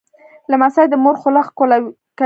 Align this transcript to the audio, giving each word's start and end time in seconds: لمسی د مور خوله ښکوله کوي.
لمسی 0.51 0.85
د 0.89 0.93
مور 1.03 1.15
خوله 1.21 1.41
ښکوله 1.47 1.77
کوي. 1.83 1.91